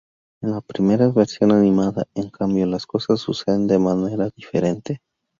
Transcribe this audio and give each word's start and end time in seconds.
En 0.41 0.49
la 0.49 0.61
primera 0.61 1.09
versión 1.11 1.51
animada, 1.51 2.05
en 2.15 2.31
cambio, 2.31 2.65
las 2.65 2.87
cosas 2.87 3.19
suceden 3.19 3.67
de 3.67 3.77
manera 3.77 4.31
diferente. 4.35 4.99